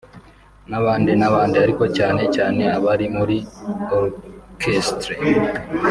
n’abandi 0.69 1.11
n’abandi 1.19 1.55
ariko 1.65 1.83
cyane 1.97 2.21
cyane 2.35 2.63
abari 2.77 3.05
muri 3.17 3.37
Orchestre 3.97 5.13